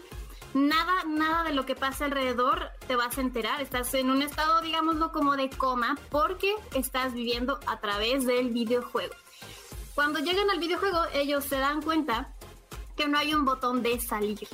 nada, 0.56 1.04
nada 1.06 1.44
de 1.44 1.54
lo 1.54 1.68
que 1.68 1.76
pasa 1.76 2.06
alrededor 2.06 2.72
te 2.88 2.96
vas 2.96 3.20
a 3.20 3.22
enterar. 3.22 3.62
Estás 3.62 3.94
en 3.94 4.10
un 4.10 4.24
estado, 4.24 4.60
digámoslo, 4.62 5.12
como 5.12 5.36
de 5.36 5.52
coma, 5.52 5.98
porque 6.10 6.52
estás 6.74 7.14
viviendo 7.14 7.60
a 7.68 7.80
través 7.80 8.26
del 8.26 8.50
videojuego. 8.50 9.14
Cuando 9.94 10.18
llegan 10.18 10.50
al 10.50 10.60
videojuego, 10.60 11.00
ellos 11.14 11.44
se 11.46 11.60
dan 11.60 11.84
cuenta 11.84 12.34
que 12.96 13.08
no 13.08 13.20
hay 13.20 13.36
un 13.36 13.46
botón 13.46 13.84
de 13.84 14.00
salir. 14.00 14.48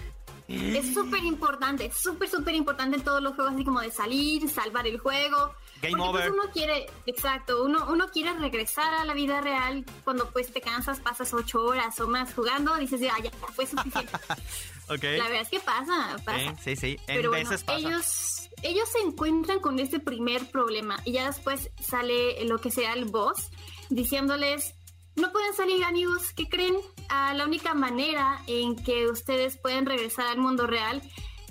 Es 0.49 0.93
súper 0.95 1.23
importante, 1.23 1.91
súper, 1.91 2.27
súper 2.27 2.55
importante 2.55 2.97
en 2.97 3.03
todos 3.03 3.21
los 3.21 3.35
juegos, 3.35 3.53
así 3.53 3.63
como 3.63 3.81
de 3.81 3.91
salir, 3.91 4.49
salvar 4.49 4.87
el 4.87 4.97
juego. 4.97 5.53
Game 5.81 5.95
porque 5.95 6.11
pues, 6.11 6.27
over. 6.27 6.31
uno 6.31 6.43
quiere, 6.51 6.87
exacto, 7.05 7.63
uno, 7.63 7.85
uno 7.89 8.09
quiere 8.09 8.33
regresar 8.33 8.93
a 8.95 9.05
la 9.05 9.13
vida 9.13 9.41
real 9.41 9.85
cuando 10.03 10.29
pues 10.31 10.51
te 10.51 10.59
cansas, 10.59 10.99
pasas 10.99 11.33
ocho 11.33 11.61
horas 11.63 11.99
o 11.99 12.07
más 12.07 12.33
jugando, 12.33 12.75
dices, 12.75 12.99
ya, 12.99 13.13
ya, 13.21 13.31
fue 13.53 13.67
suficiente. 13.67 14.11
okay. 14.89 15.17
La 15.17 15.25
verdad 15.25 15.41
es 15.43 15.49
que 15.49 15.59
pasa, 15.59 16.17
pasa. 16.25 16.55
sí, 16.61 16.75
sí, 16.75 16.97
en 17.07 17.15
Pero 17.17 17.31
veces 17.31 17.63
pasa. 17.63 17.77
Ellos, 17.77 18.49
ellos 18.63 18.89
se 18.89 18.99
encuentran 18.99 19.59
con 19.59 19.77
este 19.79 19.99
primer 19.99 20.49
problema 20.49 20.99
y 21.05 21.13
ya 21.13 21.27
después 21.27 21.69
sale 21.79 22.43
lo 22.45 22.59
que 22.59 22.71
sea 22.71 22.93
el 22.93 23.05
boss 23.05 23.51
diciéndoles, 23.89 24.75
no 25.19 25.31
pueden 25.31 25.53
salir 25.53 25.83
amigos, 25.83 26.33
¿qué 26.33 26.47
creen? 26.47 26.75
Ah, 27.09 27.33
la 27.33 27.45
única 27.45 27.73
manera 27.73 28.41
en 28.47 28.75
que 28.75 29.07
ustedes 29.07 29.57
pueden 29.57 29.85
regresar 29.85 30.27
al 30.27 30.37
mundo 30.37 30.65
real 30.67 31.01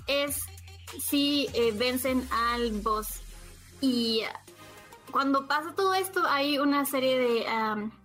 es 0.07 0.41
si 0.99 1.47
eh, 1.53 1.71
vencen 1.75 2.27
al 2.31 2.71
boss. 2.71 3.21
Y 3.81 4.23
cuando 5.11 5.47
pasa 5.47 5.73
todo 5.75 5.93
esto 5.93 6.23
hay 6.27 6.57
una 6.57 6.85
serie 6.85 7.17
de 7.17 7.45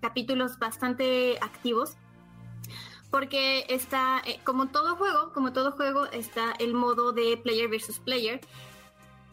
capítulos 0.00 0.58
bastante 0.58 1.38
activos. 1.40 1.96
Porque 3.10 3.64
está, 3.68 4.22
eh, 4.26 4.40
como 4.42 4.68
todo 4.68 4.96
juego, 4.96 5.32
como 5.32 5.52
todo 5.52 5.72
juego, 5.72 6.06
está 6.06 6.52
el 6.58 6.74
modo 6.74 7.12
de 7.12 7.36
player 7.36 7.68
versus 7.68 8.00
player, 8.00 8.40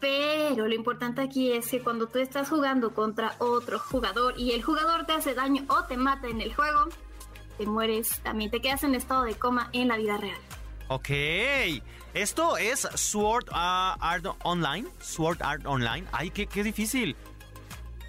pero 0.02 0.66
lo 0.66 0.74
importante 0.74 1.22
aquí 1.22 1.52
es 1.52 1.68
que 1.68 1.80
cuando 1.80 2.08
tú 2.08 2.18
estás 2.18 2.48
jugando 2.48 2.92
contra 2.92 3.36
otro 3.38 3.78
jugador 3.78 4.34
y 4.36 4.50
el 4.50 4.60
jugador 4.60 5.06
te 5.06 5.12
hace 5.12 5.32
daño 5.32 5.64
o 5.68 5.84
te 5.84 5.96
mata 5.96 6.26
en 6.26 6.40
el 6.40 6.52
juego, 6.52 6.88
te 7.56 7.66
mueres, 7.66 8.18
también 8.24 8.50
te 8.50 8.60
quedas 8.60 8.82
en 8.82 8.96
estado 8.96 9.22
de 9.22 9.36
coma 9.36 9.70
en 9.72 9.86
la 9.86 9.96
vida 9.96 10.16
real. 10.16 10.40
Ok, 10.88 11.08
esto 12.14 12.56
es 12.56 12.80
Sword 12.96 13.46
Art 13.52 14.26
Online. 14.42 14.88
Sword 15.00 15.40
Art 15.40 15.64
Online. 15.66 16.04
Ay, 16.10 16.30
qué, 16.30 16.48
qué 16.48 16.64
difícil. 16.64 17.14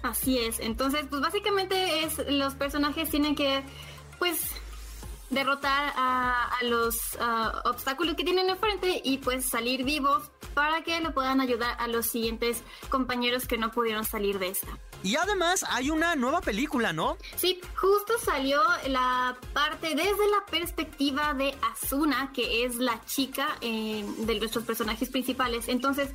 Así 0.02 0.40
es, 0.40 0.58
entonces 0.58 1.06
pues 1.08 1.22
básicamente 1.22 2.02
es 2.02 2.20
los 2.28 2.54
personajes 2.56 3.08
tienen 3.08 3.36
que 3.36 3.62
pues 4.18 4.50
derrotar 5.30 5.92
a, 5.96 6.50
los 6.62 7.16
obstáculos 7.64 8.16
que 8.16 8.24
tienen 8.24 8.50
enfrente 8.50 9.00
y 9.04 9.18
pues 9.18 9.44
salir 9.44 9.84
vivos 9.84 10.28
para 10.54 10.82
que 10.82 11.00
le 11.00 11.10
puedan 11.10 11.40
ayudar 11.40 11.76
a 11.78 11.88
los 11.88 12.06
siguientes 12.06 12.62
compañeros 12.88 13.46
que 13.46 13.58
no 13.58 13.70
pudieron 13.70 14.04
salir 14.04 14.38
de 14.38 14.48
esta. 14.48 14.68
Y 15.02 15.16
además 15.16 15.64
hay 15.68 15.90
una 15.90 16.16
nueva 16.16 16.40
película, 16.40 16.92
¿no? 16.92 17.18
Sí, 17.36 17.60
justo 17.76 18.14
salió 18.18 18.62
la 18.88 19.36
parte 19.52 19.88
desde 19.88 20.30
la 20.30 20.46
perspectiva 20.50 21.34
de 21.34 21.54
Asuna, 21.72 22.32
que 22.32 22.64
es 22.64 22.76
la 22.76 23.04
chica 23.04 23.48
eh, 23.60 24.04
de 24.18 24.38
nuestros 24.38 24.64
personajes 24.64 25.10
principales. 25.10 25.68
Entonces, 25.68 26.10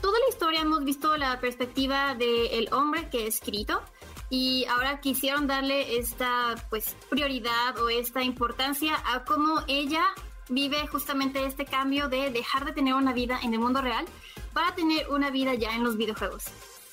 toda 0.00 0.18
la 0.20 0.28
historia 0.28 0.60
hemos 0.60 0.84
visto 0.84 1.16
la 1.16 1.40
perspectiva 1.40 2.14
del 2.14 2.68
hombre 2.72 3.08
que 3.10 3.26
es 3.26 3.38
escrito 3.38 3.82
y 4.30 4.66
ahora 4.66 5.00
quisieron 5.00 5.46
darle 5.46 5.98
esta 5.98 6.54
pues 6.70 6.94
prioridad 7.08 7.78
o 7.78 7.88
esta 7.88 8.22
importancia 8.22 8.94
a 9.06 9.24
cómo 9.24 9.62
ella 9.68 10.04
vive 10.48 10.86
justamente 10.86 11.44
este 11.44 11.64
cambio 11.64 12.08
de 12.08 12.30
dejar 12.30 12.64
de 12.64 12.72
tener 12.72 12.94
una 12.94 13.12
vida 13.12 13.38
en 13.42 13.52
el 13.52 13.60
mundo 13.60 13.80
real 13.80 14.04
para 14.52 14.74
tener 14.74 15.08
una 15.08 15.30
vida 15.30 15.54
ya 15.54 15.74
en 15.74 15.84
los 15.84 15.96
videojuegos. 15.96 16.44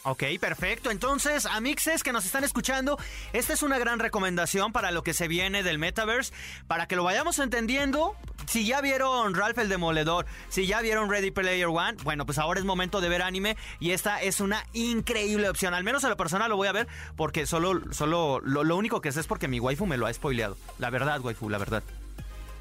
Ok, 0.07 0.23
perfecto. 0.39 0.91
Entonces, 0.91 1.47
amixes 1.47 2.03
que 2.03 2.13
nos 2.13 2.25
están 2.25 2.43
escuchando, 2.43 2.99
esta 3.33 3.53
es 3.53 3.63
una 3.63 3.79
gran 3.79 3.97
recomendación 3.97 4.71
para 4.71 4.91
lo 4.91 5.01
que 5.01 5.15
se 5.15 5.27
viene 5.27 5.63
del 5.63 5.79
metaverse, 5.79 6.31
para 6.67 6.87
que 6.87 6.95
lo 6.95 7.03
vayamos 7.03 7.39
entendiendo. 7.39 8.15
Si 8.45 8.67
ya 8.67 8.81
vieron 8.81 9.33
Ralph 9.33 9.57
el 9.57 9.67
Demoledor, 9.67 10.27
si 10.49 10.67
ya 10.67 10.79
vieron 10.81 11.09
Ready 11.09 11.31
Player 11.31 11.65
One, 11.65 11.97
bueno, 12.03 12.27
pues 12.27 12.37
ahora 12.37 12.59
es 12.59 12.67
momento 12.67 13.01
de 13.01 13.09
ver 13.09 13.23
anime 13.23 13.57
y 13.79 13.91
esta 13.91 14.21
es 14.21 14.41
una 14.41 14.63
increíble 14.73 15.49
opción. 15.49 15.73
Al 15.73 15.83
menos 15.83 16.03
a 16.03 16.09
la 16.09 16.15
persona 16.15 16.47
lo 16.47 16.55
voy 16.55 16.67
a 16.67 16.71
ver 16.71 16.87
porque 17.15 17.47
solo, 17.47 17.81
solo 17.91 18.41
lo, 18.43 18.63
lo 18.63 18.77
único 18.77 19.01
que 19.01 19.11
sé 19.11 19.21
es 19.21 19.27
porque 19.27 19.47
mi 19.47 19.59
waifu 19.59 19.87
me 19.87 19.97
lo 19.97 20.05
ha 20.05 20.13
spoileado. 20.13 20.55
La 20.77 20.91
verdad, 20.91 21.19
waifu, 21.19 21.49
la 21.49 21.57
verdad. 21.57 21.81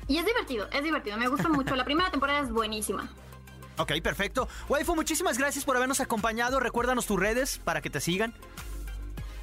Y 0.09 0.19
es 0.19 0.27
divertido, 0.27 0.69
es 0.71 0.83
divertido, 0.83 1.17
me 1.17 1.29
gusta 1.29 1.49
mucho. 1.49 1.75
La 1.77 1.85
primera 1.85 2.11
temporada 2.11 2.41
es 2.41 2.51
buenísima. 2.51 3.09
Ok, 3.77 3.91
perfecto. 4.05 4.49
Waifu, 4.69 4.95
muchísimas 4.95 5.37
gracias 5.37 5.65
por 5.65 5.77
habernos 5.77 5.99
acompañado. 5.99 6.61
Recuérdanos 6.61 7.07
tus 7.07 7.19
redes 7.19 7.59
para 7.59 7.81
que 7.81 7.91
te 7.91 8.01
sigan. 8.01 8.33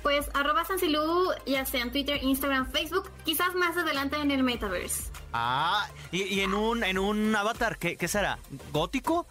Pues 0.04 0.30
arroba 0.34 0.66
Sansilú, 0.66 1.32
ya 1.46 1.66
sea 1.66 1.82
en 1.82 1.92
Twitter, 1.92 2.24
Instagram, 2.24 2.72
Facebook, 2.72 3.12
quizás 3.24 3.54
más 3.56 3.78
adelante 3.78 4.16
en 4.16 4.32
el 4.32 4.42
Metaverse. 4.42 5.12
Ah, 5.34 5.88
y, 6.12 6.40
en 6.40 6.54
un 6.54 6.84
en 6.84 6.98
un 6.98 7.36
avatar, 7.36 7.78
¿qué, 7.78 8.08
será? 8.08 8.40
¿Gótico? 8.72 9.28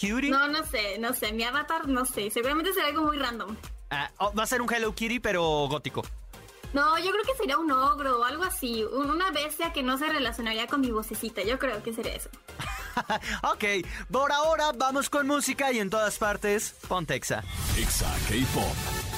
¿Cutie? 0.00 0.30
No, 0.30 0.48
no 0.48 0.64
sé, 0.64 0.98
no 0.98 1.12
sé. 1.12 1.32
Mi 1.32 1.44
avatar, 1.44 1.86
no 1.86 2.04
sé. 2.04 2.30
Seguramente 2.30 2.72
será 2.72 2.88
algo 2.88 3.04
muy 3.04 3.18
random. 3.18 3.56
Ah, 3.90 4.10
oh, 4.18 4.32
va 4.34 4.44
a 4.44 4.46
ser 4.46 4.62
un 4.62 4.72
Hello 4.72 4.94
Kitty, 4.94 5.20
pero 5.20 5.42
gótico. 5.68 6.02
No, 6.72 6.98
yo 6.98 7.10
creo 7.10 7.24
que 7.24 7.34
sería 7.36 7.58
un 7.58 7.70
ogro 7.70 8.20
o 8.20 8.24
algo 8.24 8.44
así. 8.44 8.84
Una 8.84 9.30
bestia 9.30 9.72
que 9.72 9.82
no 9.82 9.98
se 9.98 10.06
relacionaría 10.06 10.66
con 10.66 10.80
mi 10.80 10.90
vocecita. 10.90 11.42
Yo 11.42 11.58
creo 11.58 11.82
que 11.82 11.92
sería 11.92 12.14
eso. 12.14 12.30
ok, 13.42 13.64
por 14.10 14.32
ahora 14.32 14.72
vamos 14.76 15.10
con 15.10 15.26
música 15.26 15.72
y 15.72 15.78
en 15.78 15.90
todas 15.90 16.18
partes, 16.18 16.74
Pontexa. 16.88 17.42
Exa 17.76 18.12
K-Pop. 18.28 19.09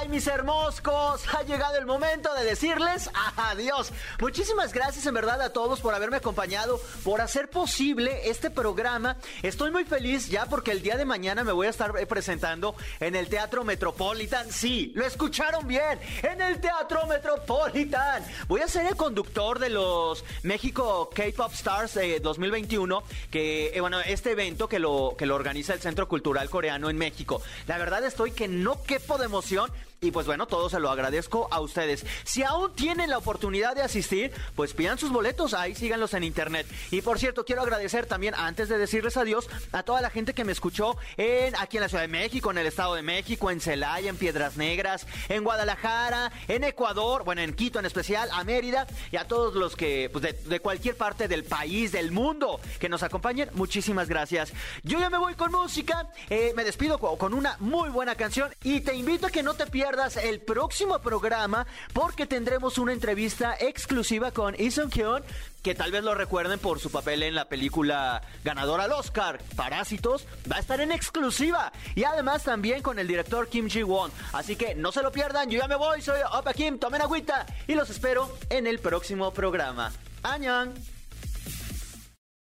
¡Ay, 0.00 0.06
mis 0.06 0.28
hermoscos! 0.28 1.22
Ha 1.34 1.42
llegado 1.42 1.76
el 1.76 1.84
momento 1.84 2.32
de 2.34 2.44
decirles 2.44 3.10
adiós. 3.36 3.90
Muchísimas 4.20 4.72
gracias 4.72 5.04
en 5.06 5.14
verdad 5.14 5.42
a 5.42 5.52
todos 5.52 5.80
por 5.80 5.92
haberme 5.92 6.18
acompañado, 6.18 6.80
por 7.02 7.20
hacer 7.20 7.50
posible 7.50 8.30
este 8.30 8.48
programa. 8.48 9.16
Estoy 9.42 9.72
muy 9.72 9.84
feliz 9.84 10.28
ya 10.28 10.46
porque 10.46 10.70
el 10.70 10.82
día 10.82 10.96
de 10.96 11.04
mañana 11.04 11.42
me 11.42 11.50
voy 11.50 11.66
a 11.66 11.70
estar 11.70 11.92
presentando 12.06 12.76
en 13.00 13.16
el 13.16 13.28
Teatro 13.28 13.64
Metropolitan. 13.64 14.52
Sí, 14.52 14.92
lo 14.94 15.04
escucharon 15.04 15.66
bien, 15.66 15.98
en 16.22 16.40
el 16.42 16.60
Teatro 16.60 17.04
Metropolitan. 17.06 18.24
Voy 18.46 18.60
a 18.60 18.68
ser 18.68 18.86
el 18.86 18.94
conductor 18.94 19.58
de 19.58 19.70
los 19.70 20.24
México 20.44 21.10
K-Pop 21.12 21.52
Stars 21.54 21.98
2021, 22.22 23.02
que, 23.32 23.72
eh, 23.74 23.80
bueno, 23.80 23.98
este 24.00 24.30
evento 24.30 24.68
que 24.68 24.78
lo, 24.78 25.16
que 25.18 25.26
lo 25.26 25.34
organiza 25.34 25.74
el 25.74 25.80
Centro 25.80 26.06
Cultural 26.06 26.48
Coreano 26.48 26.88
en 26.88 26.98
México. 26.98 27.42
La 27.66 27.78
verdad 27.78 28.04
estoy 28.04 28.30
que 28.30 28.46
no 28.46 28.80
quepo 28.84 29.18
de 29.18 29.24
emoción 29.24 29.72
y 30.00 30.12
pues 30.12 30.26
bueno, 30.26 30.46
todo 30.46 30.70
se 30.70 30.78
lo 30.78 30.90
agradezco 30.90 31.48
a 31.50 31.60
ustedes. 31.60 32.06
Si 32.22 32.44
aún 32.44 32.72
tienen 32.74 33.10
la 33.10 33.18
oportunidad 33.18 33.74
de 33.74 33.82
asistir, 33.82 34.32
pues 34.54 34.72
pidan 34.72 34.96
sus 34.96 35.10
boletos, 35.10 35.54
ahí 35.54 35.74
síganlos 35.74 36.14
en 36.14 36.22
internet. 36.22 36.66
Y 36.92 37.02
por 37.02 37.18
cierto, 37.18 37.44
quiero 37.44 37.62
agradecer 37.62 38.06
también, 38.06 38.34
antes 38.36 38.68
de 38.68 38.78
decirles 38.78 39.16
adiós, 39.16 39.48
a 39.72 39.82
toda 39.82 40.00
la 40.00 40.10
gente 40.10 40.34
que 40.34 40.44
me 40.44 40.52
escuchó 40.52 40.96
en, 41.16 41.56
aquí 41.56 41.78
en 41.78 41.82
la 41.82 41.88
Ciudad 41.88 42.02
de 42.02 42.08
México, 42.08 42.50
en 42.52 42.58
el 42.58 42.66
Estado 42.66 42.94
de 42.94 43.02
México, 43.02 43.50
en 43.50 43.60
Celaya, 43.60 44.08
en 44.08 44.16
Piedras 44.16 44.56
Negras, 44.56 45.06
en 45.28 45.42
Guadalajara, 45.42 46.30
en 46.46 46.62
Ecuador, 46.62 47.24
bueno, 47.24 47.40
en 47.40 47.54
Quito 47.54 47.80
en 47.80 47.86
especial, 47.86 48.28
a 48.32 48.44
Mérida 48.44 48.86
y 49.10 49.16
a 49.16 49.26
todos 49.26 49.54
los 49.54 49.74
que, 49.74 50.10
pues 50.12 50.24
de, 50.44 50.60
cualquier 50.60 50.96
parte 50.96 51.26
del 51.26 51.42
país, 51.42 51.90
del 51.90 52.12
mundo, 52.12 52.60
que 52.78 52.88
nos 52.88 53.02
acompañen. 53.02 53.50
Muchísimas 53.54 54.08
gracias. 54.08 54.52
Yo 54.84 55.00
ya 55.00 55.10
me 55.10 55.18
voy 55.18 55.34
con 55.34 55.50
música, 55.50 56.08
eh, 56.30 56.52
me 56.54 56.62
despido 56.62 56.98
con 56.98 57.34
una 57.34 57.56
muy 57.58 57.88
buena 57.90 58.14
canción 58.14 58.54
y 58.62 58.80
te 58.80 58.94
invito 58.94 59.26
a 59.26 59.30
que 59.30 59.42
no 59.42 59.54
te 59.54 59.66
pierdas 59.66 59.87
el 60.22 60.40
próximo 60.40 60.98
programa 60.98 61.66
porque 61.94 62.26
tendremos 62.26 62.76
una 62.76 62.92
entrevista 62.92 63.56
exclusiva 63.58 64.32
con 64.32 64.54
Isun 64.60 64.90
Kyun, 64.90 65.22
que 65.62 65.74
tal 65.74 65.92
vez 65.92 66.04
lo 66.04 66.14
recuerden 66.14 66.58
por 66.58 66.78
su 66.78 66.90
papel 66.90 67.22
en 67.22 67.34
la 67.34 67.48
película 67.48 68.20
ganadora 68.44 68.84
al 68.84 68.92
Oscar, 68.92 69.40
Parásitos, 69.56 70.26
va 70.50 70.56
a 70.56 70.60
estar 70.60 70.80
en 70.82 70.92
exclusiva. 70.92 71.72
Y 71.94 72.04
además 72.04 72.44
también 72.44 72.82
con 72.82 72.98
el 72.98 73.08
director 73.08 73.48
Kim 73.48 73.68
Ji-won. 73.68 74.10
Así 74.34 74.56
que 74.56 74.74
no 74.74 74.92
se 74.92 75.02
lo 75.02 75.10
pierdan, 75.10 75.48
yo 75.48 75.58
ya 75.58 75.68
me 75.68 75.76
voy, 75.76 76.02
soy 76.02 76.20
Opa 76.32 76.52
Kim, 76.52 76.78
tomen 76.78 77.00
agüita 77.00 77.46
y 77.66 77.74
los 77.74 77.88
espero 77.88 78.30
en 78.50 78.66
el 78.66 78.80
próximo 78.80 79.32
programa. 79.32 79.90
¡Añan! 80.22 80.74